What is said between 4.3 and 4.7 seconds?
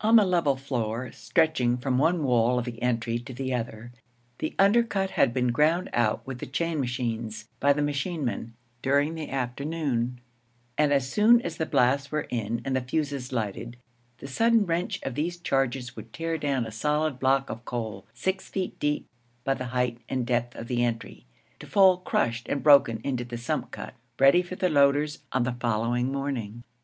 the